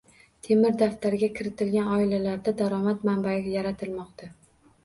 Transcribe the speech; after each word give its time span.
Temir 0.45 0.71
daftarga 0.81 1.29
kiritilgan 1.35 1.91
oilalarda 1.97 2.57
daromad 2.63 3.07
manbai 3.11 3.37
yaratilmoqda 3.53 4.33